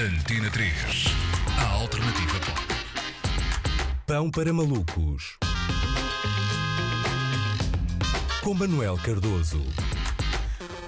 [0.00, 0.72] Antena 3.
[1.58, 2.60] A alternativa pop.
[4.06, 5.36] Pão para malucos.
[8.42, 9.62] Com Manuel Cardoso.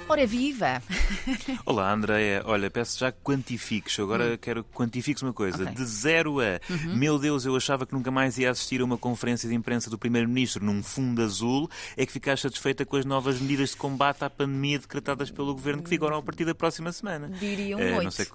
[0.06, 0.82] Ora viva!
[1.64, 2.42] Olá, Andréia.
[2.44, 3.98] Olha, peço já que quantifiques.
[3.98, 5.62] Agora quero que quantifiques uma coisa.
[5.64, 5.74] Ok.
[5.74, 6.60] De 0 a,
[6.94, 9.98] meu Deus, eu achava que nunca mais ia assistir a uma conferência de imprensa do
[9.98, 14.28] Primeiro-Ministro num fundo azul, é que ficaste satisfeita com as novas medidas de combate à
[14.30, 17.28] pandemia decretadas pelo Governo que vigoram a partir da próxima semana.
[17.40, 18.04] Diria um Eh, oito.
[18.04, 18.26] não sei-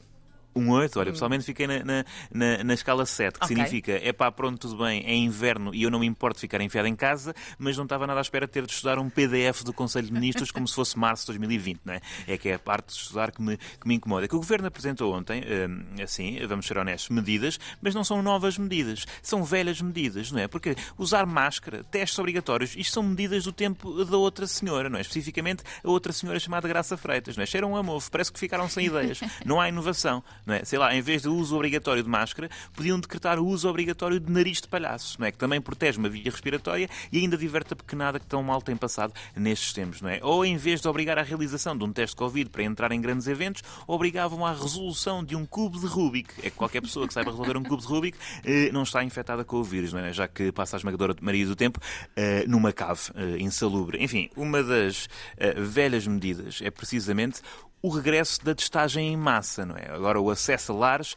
[0.56, 3.56] Um 8, olha, pessoalmente fiquei na, na, na, na escala 7, que Ok.
[3.56, 6.60] significa é pá, pronto, tudo bem, é inverno e eu não me importo de ficar
[6.62, 9.64] enfiado em casa, mas não estava nada à espera de ter de estudar um PDF
[9.64, 12.02] do Conselho de Ministros como se fosse março de 2020, não é?
[12.28, 14.28] É que é a parte de estudar que me, que me incomoda.
[14.28, 18.58] Que o Governo apresentou ontem, hum, assim, vamos ser honestos, medidas, mas não são novas
[18.58, 20.48] medidas, são velhas medidas, não é?
[20.48, 25.02] Porque usar máscara, testes obrigatórios, isto são medidas do tempo da outra senhora, não é?
[25.02, 27.46] Especificamente a outra senhora chamada Graça Freitas, não é?
[27.46, 29.20] Cheiram a mofo, parece que ficaram sem ideias.
[29.46, 30.64] Não há inovação, não é?
[30.64, 34.32] Sei lá, em vez de uso obrigatório de máscara, podiam decretar o uso obrigatório de
[34.32, 35.32] nariz de palhaço, não é?
[35.32, 38.76] Que também protege uma via respiratória e ainda diverte a pequenada que tão mal tem
[38.76, 40.20] passado nestes tempos, não é?
[40.24, 43.28] Ou em vez de obrigar à realização de um teste Covid para entrar em grandes
[43.28, 46.34] eventos, obrigavam à resolução de um cubo de Rubik.
[46.40, 49.44] É que qualquer pessoa que saiba resolver um cubo de Rubik eh, não está infectada
[49.44, 50.14] com o vírus, não é?
[50.14, 51.80] Já que passa a esmagadora Maria do Tempo
[52.16, 54.04] eh, numa cave eh, insalubre.
[54.04, 57.42] Enfim, uma das eh, velhas medidas é precisamente
[57.82, 59.90] o regresso da testagem em massa, não é?
[59.92, 61.16] Agora o acesso a lares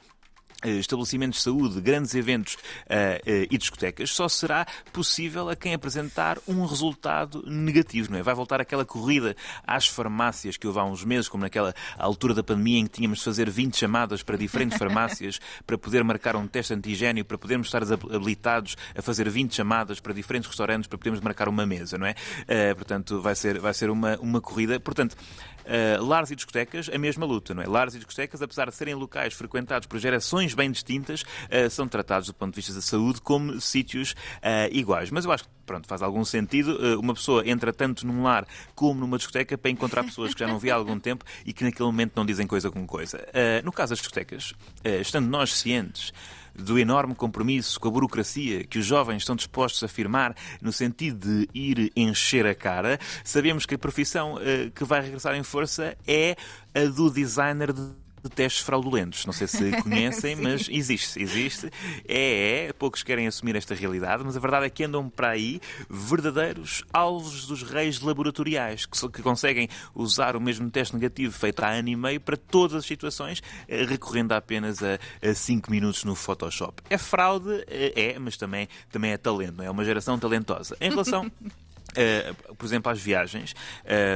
[0.70, 2.56] estabelecimentos de saúde, grandes eventos
[2.88, 8.22] eh, eh, e discotecas, só será possível a quem apresentar um resultado negativo, não é?
[8.22, 12.42] Vai voltar aquela corrida às farmácias que houve há uns meses, como naquela altura da
[12.42, 16.46] pandemia em que tínhamos de fazer 20 chamadas para diferentes farmácias para poder marcar um
[16.46, 21.20] teste antigénio, para podermos estar habilitados a fazer 20 chamadas para diferentes restaurantes para podermos
[21.20, 22.14] marcar uma mesa, não é?
[22.46, 24.78] Eh, portanto, vai ser, vai ser uma, uma corrida.
[24.78, 25.16] Portanto,
[25.62, 27.66] Uh, lares e discotecas, a mesma luta, não é?
[27.66, 32.28] Lares e discotecas, apesar de serem locais frequentados por gerações bem distintas, uh, são tratados
[32.28, 35.10] do ponto de vista da saúde como sítios uh, iguais.
[35.10, 36.76] Mas eu acho que, pronto, faz algum sentido.
[36.76, 40.46] Uh, uma pessoa entra tanto num lar como numa discoteca para encontrar pessoas que já
[40.46, 43.18] não via há algum tempo e que naquele momento não dizem coisa com coisa.
[43.18, 44.52] Uh, no caso das discotecas,
[44.84, 46.12] uh, estando nós cientes
[46.54, 51.26] do enorme compromisso com a burocracia que os jovens estão dispostos a firmar no sentido
[51.26, 55.96] de ir encher a cara, sabemos que a profissão eh, que vai regressar em força
[56.06, 56.36] é
[56.74, 59.26] a do designer de de testes fraudulentos.
[59.26, 61.70] Não sei se conhecem, mas existe, existe.
[62.06, 65.60] É, é, poucos querem assumir esta realidade, mas a verdade é que andam para aí
[65.88, 71.70] verdadeiros alvos dos reis laboratoriais, que, que conseguem usar o mesmo teste negativo feito há
[71.70, 76.82] ano e meio para todas as situações, eh, recorrendo apenas a 5 minutos no Photoshop.
[76.88, 79.66] É fraude, eh, é, mas também, também é talento, não é?
[79.66, 80.76] É uma geração talentosa.
[80.80, 81.30] Em relação
[81.92, 83.54] Uh, por exemplo, às viagens,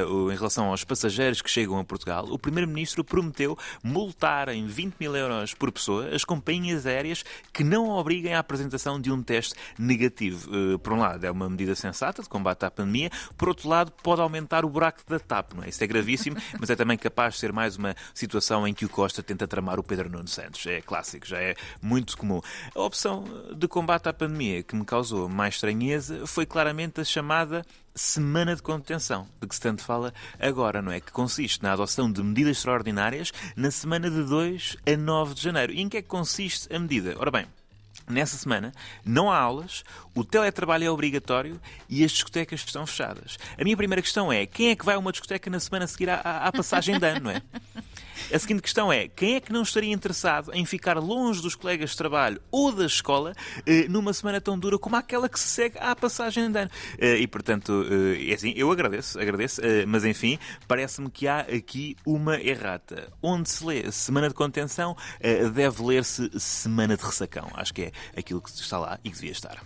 [0.08, 4.94] o- em relação aos passageiros que chegam a Portugal, o Primeiro-Ministro prometeu multar em 20
[4.98, 9.54] mil euros por pessoa as companhias aéreas que não obriguem à apresentação de um teste
[9.78, 10.50] negativo.
[10.74, 13.92] Uh, por um lado, é uma medida sensata de combate à pandemia, por outro lado,
[14.02, 15.68] pode aumentar o buraco da TAP, não é?
[15.68, 18.88] Isso é gravíssimo, mas é também capaz de ser mais uma situação em que o
[18.88, 20.64] Costa tenta tramar o Pedro Nuno Santos.
[20.66, 22.40] É clássico, já é muito comum.
[22.74, 27.65] A opção de combate à pandemia que me causou mais estranheza foi claramente a chamada
[27.94, 31.00] Semana de Contenção, de que se tanto fala agora, não é?
[31.00, 35.72] Que consiste na adoção de medidas extraordinárias na semana de 2 a 9 de janeiro.
[35.72, 37.14] E em que é que consiste a medida?
[37.18, 37.46] Ora bem,
[38.08, 38.72] Nessa semana
[39.04, 39.82] não há aulas,
[40.14, 43.36] o teletrabalho é obrigatório e as discotecas estão fechadas.
[43.58, 45.88] A minha primeira questão é: quem é que vai a uma discoteca na semana a
[45.88, 47.42] seguir à, à- passagem de ano, não é?
[48.32, 51.90] A seguinte questão é: quem é que não estaria interessado em ficar longe dos colegas
[51.90, 53.32] de trabalho ou da escola
[53.64, 56.70] eh, numa semana tão dura como aquela que se segue à passagem de ano?
[56.98, 61.96] Eh, e portanto, eh, é assim, eu agradeço, agradeço, mas enfim, parece-me que há aqui
[62.04, 63.12] uma errata.
[63.22, 64.96] Onde se lê semana de contenção,
[65.54, 67.48] deve ler-se semana de ressacão.
[67.54, 69.62] Acho que é aquilo que está lá e que devia estar.